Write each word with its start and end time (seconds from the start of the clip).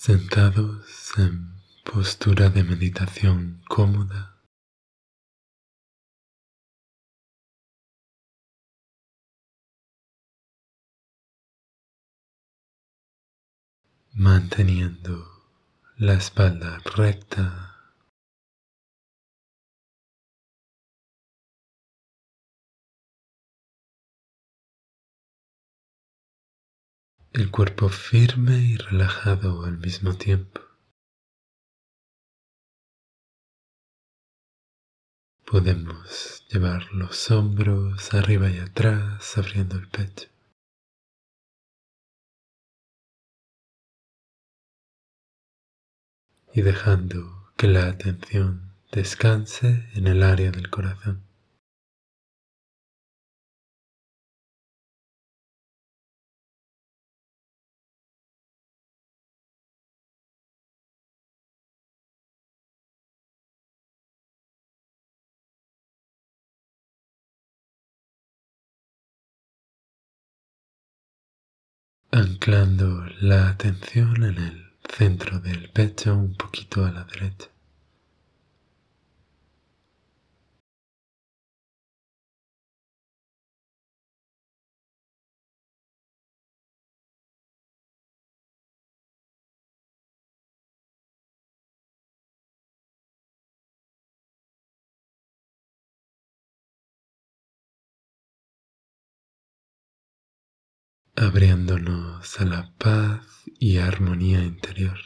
Sentados 0.00 1.18
en 1.18 1.60
postura 1.84 2.48
de 2.50 2.62
meditación 2.62 3.62
cómoda, 3.68 4.40
manteniendo 14.12 15.26
la 15.96 16.14
espalda 16.14 16.78
recta 16.96 17.67
el 27.38 27.52
cuerpo 27.52 27.88
firme 27.88 28.58
y 28.58 28.76
relajado 28.76 29.64
al 29.64 29.78
mismo 29.78 30.14
tiempo. 30.14 30.60
Podemos 35.46 36.44
llevar 36.48 36.92
los 36.92 37.30
hombros 37.30 38.12
arriba 38.12 38.50
y 38.50 38.58
atrás, 38.58 39.38
abriendo 39.38 39.76
el 39.76 39.86
pecho. 39.88 40.28
Y 46.52 46.62
dejando 46.62 47.52
que 47.56 47.68
la 47.68 47.86
atención 47.86 48.74
descanse 48.90 49.88
en 49.94 50.08
el 50.08 50.24
área 50.24 50.50
del 50.50 50.70
corazón. 50.70 51.27
Anclando 72.48 73.04
la 73.20 73.50
atención 73.50 74.24
en 74.24 74.38
el 74.38 74.70
centro 74.96 75.38
del 75.38 75.68
pecho 75.68 76.14
un 76.14 76.34
poquito 76.34 76.82
a 76.82 76.90
la 76.90 77.04
derecha. 77.04 77.50
Abriéndonos 101.20 102.40
a 102.40 102.44
la 102.44 102.72
paz 102.78 103.26
y 103.58 103.78
armonía 103.78 104.40
interior. 104.44 104.98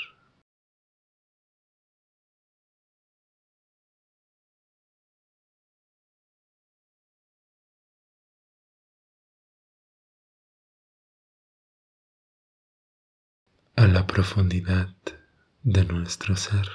a 13.74 13.86
la 13.86 14.06
profundidad 14.06 14.94
de 15.62 15.84
nuestro 15.86 16.36
ser. 16.36 16.68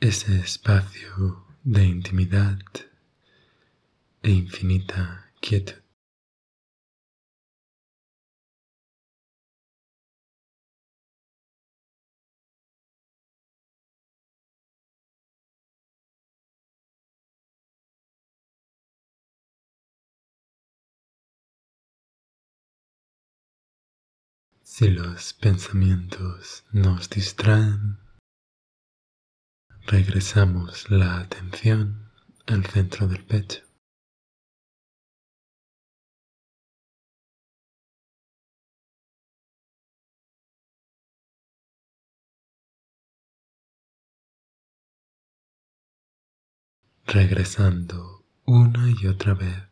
Ese 0.00 0.38
espacio 0.38 1.44
de 1.64 1.84
intimidad 1.84 2.60
e 4.22 4.30
infinita 4.30 5.32
quietud. 5.40 5.82
Si 24.62 24.90
los 24.90 25.34
pensamientos 25.34 26.64
nos 26.70 27.10
distraen, 27.10 27.98
regresamos 29.90 30.90
la 30.90 31.18
atención 31.18 32.10
al 32.46 32.66
centro 32.66 33.08
del 33.08 33.24
pecho. 33.24 33.62
regresando 47.06 48.26
una 48.44 48.90
y 48.90 49.06
otra 49.06 49.32
vez 49.32 49.70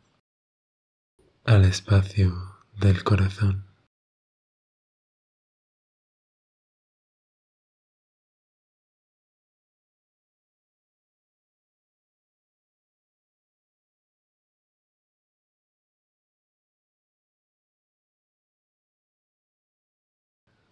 al 1.45 1.67
espacio 1.67 2.33
del 2.73 3.05
corazón. 3.05 3.66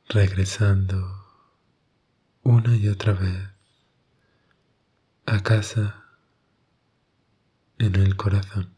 Regresando 0.08 1.24
una 2.42 2.76
y 2.76 2.88
otra 2.88 3.14
vez 3.14 3.48
a 5.26 5.42
casa 5.42 6.04
en 7.78 7.94
el 7.96 8.16
corazón. 8.16 8.73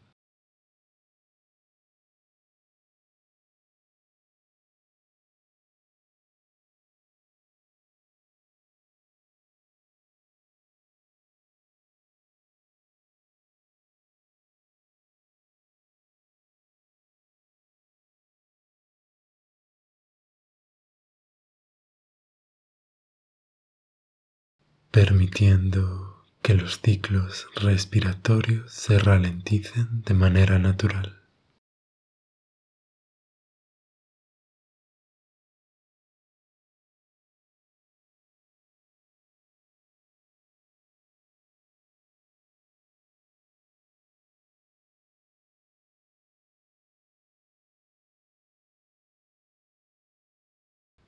Permitiendo 24.91 26.25
que 26.41 26.53
los 26.53 26.79
ciclos 26.81 27.47
respiratorios 27.55 28.73
se 28.73 28.99
ralenticen 28.99 30.01
de 30.03 30.13
manera 30.13 30.59
natural. 30.59 31.17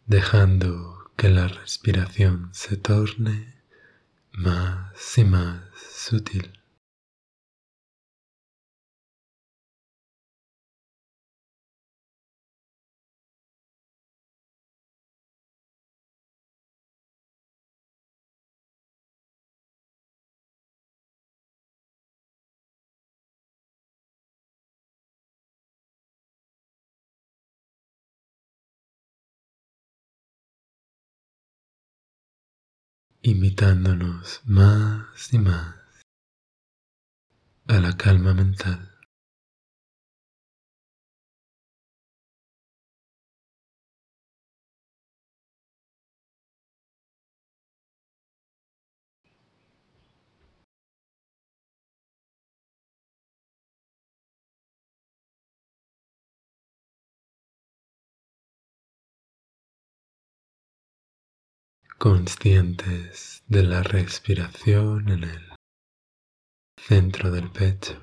dejando 0.10 1.12
que 1.16 1.30
la 1.30 1.48
respiración 1.48 2.50
se 2.52 2.78
torne 2.78 3.59
más 4.34 5.18
y 5.18 5.24
más 5.24 5.62
sutil. 5.76 6.59
Invitándonos 33.22 34.42
más 34.46 35.34
y 35.34 35.40
más 35.40 35.76
a 37.68 37.80
la 37.80 37.96
calma 37.98 38.34
mental. 38.34 38.89
Conscientes 62.00 63.44
de 63.50 63.62
la 63.62 63.84
respiración 63.84 65.10
en 65.10 65.26
el 65.26 65.50
centro 66.78 67.30
del 67.30 67.52
pecho, 67.52 68.02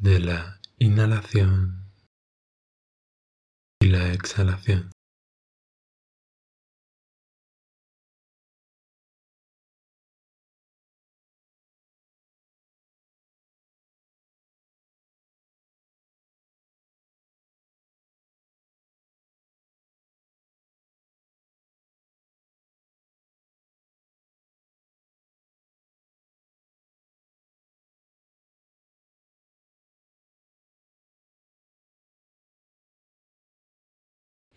de 0.00 0.18
la 0.18 0.60
inhalación 0.78 1.84
y 3.80 3.86
la 3.86 4.12
exhalación. 4.12 4.90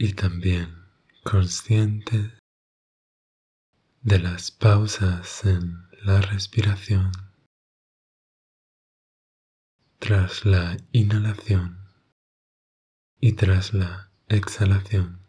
Y 0.01 0.13
también 0.13 0.73
consciente 1.23 2.39
de 4.01 4.17
las 4.19 4.49
pausas 4.49 5.43
en 5.43 5.89
la 6.05 6.21
respiración 6.21 7.11
tras 9.99 10.45
la 10.45 10.77
inhalación 10.93 11.85
y 13.19 13.33
tras 13.33 13.73
la 13.73 14.09
exhalación. 14.29 15.27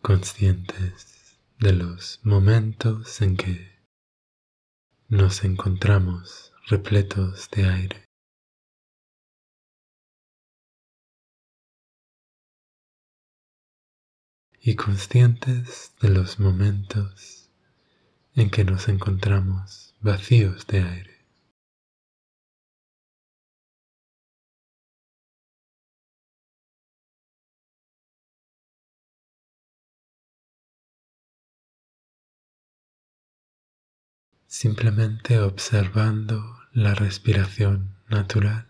Conscientes 0.00 1.40
de 1.58 1.72
los 1.72 2.20
momentos 2.22 3.20
en 3.22 3.36
que 3.36 3.84
nos 5.08 5.42
encontramos 5.42 6.53
repletos 6.66 7.50
de 7.50 7.64
aire. 7.64 8.04
Y 14.60 14.76
conscientes 14.76 15.92
de 16.00 16.08
los 16.08 16.40
momentos 16.40 17.50
en 18.34 18.48
que 18.50 18.64
nos 18.64 18.88
encontramos 18.88 19.94
vacíos 20.00 20.66
de 20.66 20.80
aire. 20.80 21.13
Simplemente 34.54 35.40
observando 35.40 36.40
la 36.70 36.94
respiración 36.94 37.98
natural. 38.08 38.68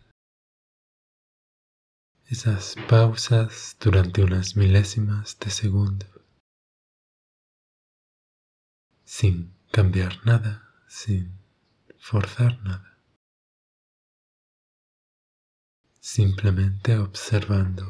Esas 2.24 2.74
pausas 2.88 3.76
durante 3.78 4.24
unas 4.24 4.56
milésimas 4.56 5.38
de 5.38 5.50
segundo. 5.50 6.06
Sin 9.04 9.54
cambiar 9.70 10.24
nada, 10.24 10.74
sin 10.88 11.38
forzar 11.98 12.62
nada. 12.62 12.98
Simplemente 16.00 16.96
observando 16.96 17.86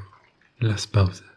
las 0.58 0.88
pausas. 0.88 1.33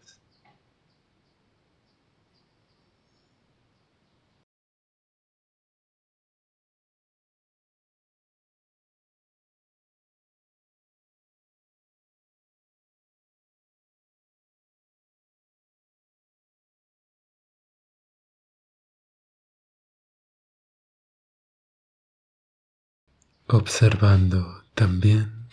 Observando 23.50 24.66
también 24.74 25.48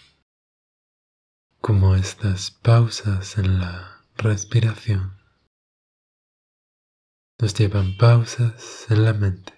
cómo 1.60 1.94
estas 1.94 2.50
pausas 2.50 3.38
en 3.38 3.60
la 3.60 4.02
respiración 4.16 5.16
nos 7.38 7.54
llevan 7.54 7.96
pausas 7.96 8.86
en 8.90 9.04
la 9.04 9.12
mente. 9.12 9.53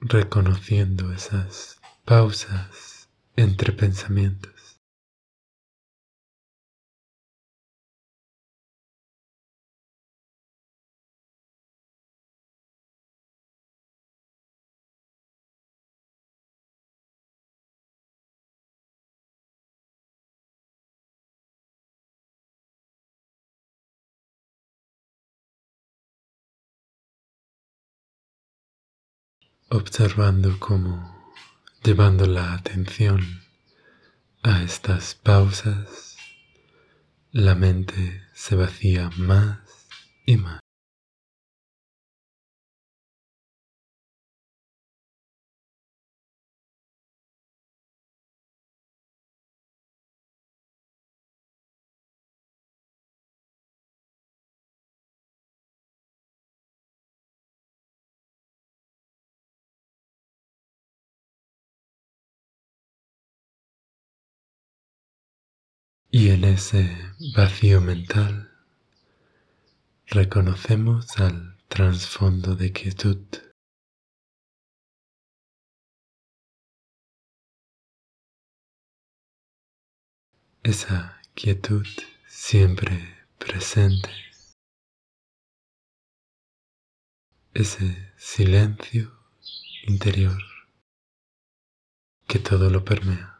Reconociendo 0.00 1.12
esas 1.12 1.78
pausas 2.04 3.08
entre 3.36 3.72
pensamientos. 3.72 4.59
Observando 29.70 30.58
cómo 30.58 31.32
llevando 31.84 32.26
la 32.26 32.54
atención 32.54 33.20
a 34.42 34.62
estas 34.62 35.14
pausas, 35.14 36.16
la 37.30 37.54
mente 37.54 38.22
se 38.34 38.56
vacía 38.56 39.10
más 39.16 39.58
y 40.26 40.36
más. 40.38 40.60
Y 66.12 66.30
en 66.30 66.42
ese 66.42 66.90
vacío 67.36 67.80
mental 67.80 68.50
reconocemos 70.06 71.16
al 71.18 71.56
trasfondo 71.68 72.56
de 72.56 72.72
quietud. 72.72 73.24
Esa 80.64 81.22
quietud 81.34 81.86
siempre 82.26 83.24
presente. 83.38 84.10
Ese 87.54 88.12
silencio 88.16 89.16
interior 89.86 90.42
que 92.26 92.40
todo 92.40 92.68
lo 92.68 92.84
permea. 92.84 93.39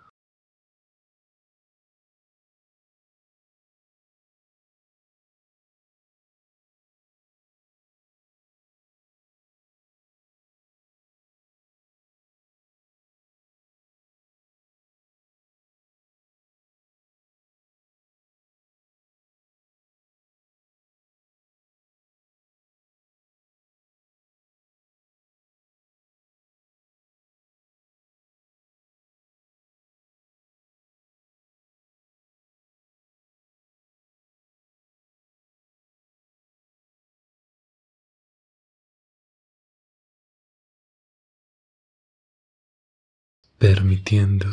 Permitiendo 43.61 44.51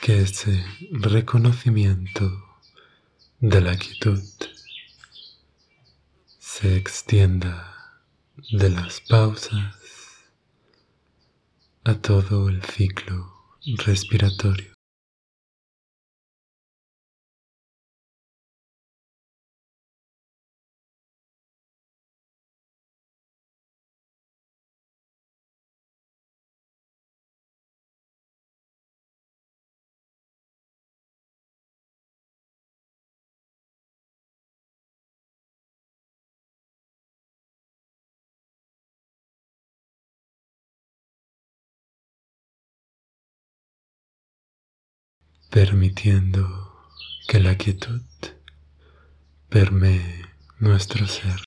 que 0.00 0.20
ese 0.20 0.64
reconocimiento 0.90 2.44
de 3.38 3.60
la 3.60 3.76
quietud 3.76 4.20
se 6.40 6.76
extienda 6.76 8.02
de 8.50 8.68
las 8.68 9.00
pausas 9.02 9.76
a 11.84 11.94
todo 11.94 12.48
el 12.48 12.64
ciclo 12.64 13.32
respiratorio. 13.86 14.71
Permitiendo 45.52 46.72
que 47.28 47.38
la 47.38 47.56
quietud 47.56 48.00
permee 49.50 50.24
nuestro 50.58 51.06
ser. 51.06 51.44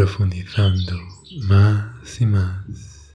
Profundizando 0.00 0.98
más 1.42 2.22
y 2.22 2.24
más 2.24 3.12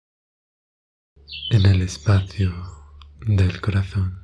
en 1.49 1.65
el 1.65 1.81
espacio 1.81 2.53
del 3.25 3.59
corazón, 3.59 4.23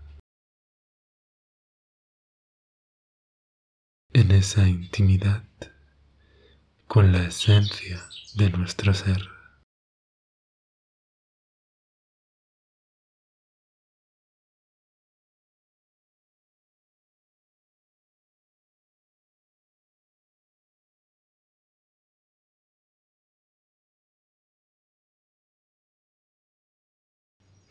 en 4.14 4.30
esa 4.30 4.68
intimidad 4.68 5.44
con 6.86 7.12
la 7.12 7.24
esencia 7.24 8.08
de 8.36 8.52
nuestro 8.52 8.94
ser. 8.94 9.31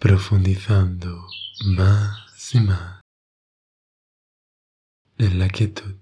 Profundizando 0.00 1.26
más 1.76 2.54
y 2.54 2.60
más 2.60 3.02
en 5.18 5.38
la 5.38 5.48
quietud. 5.48 5.99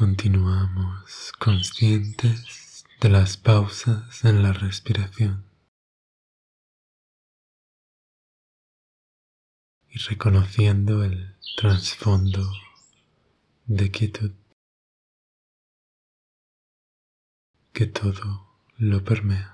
Continuamos 0.00 1.30
conscientes 1.38 2.86
de 3.02 3.10
las 3.10 3.36
pausas 3.36 4.24
en 4.24 4.42
la 4.42 4.54
respiración 4.54 5.44
y 9.90 9.98
reconociendo 9.98 11.04
el 11.04 11.36
trasfondo 11.54 12.50
de 13.66 13.90
quietud 13.90 14.32
que 17.74 17.86
todo 17.86 18.48
lo 18.78 19.04
permea. 19.04 19.52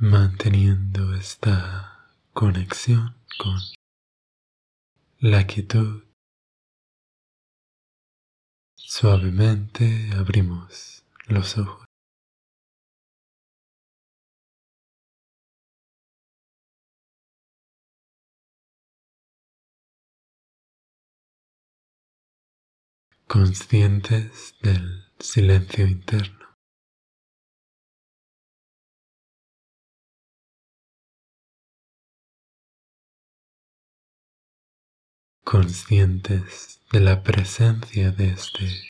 Manteniendo 0.00 1.14
esta 1.14 2.08
conexión 2.32 3.14
con 3.38 3.58
la 5.18 5.46
quietud. 5.46 6.04
Suavemente 8.76 10.10
abrimos 10.16 11.04
los 11.26 11.58
ojos. 11.58 11.84
conscientes 23.26 24.56
del 24.60 25.04
silencio 25.20 25.86
interno. 25.86 26.39
Conscientes 35.50 36.80
de 36.92 37.00
la 37.00 37.24
presencia 37.24 38.12
de 38.12 38.28
este 38.28 38.88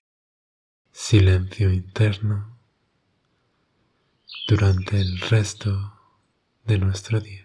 silencio 0.93 1.73
interno 1.73 2.59
durante 4.47 5.01
el 5.01 5.21
resto 5.21 5.99
de 6.67 6.77
nuestro 6.77 7.19
día. 7.19 7.40